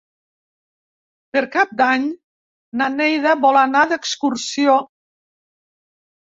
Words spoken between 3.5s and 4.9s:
anar d'excursió.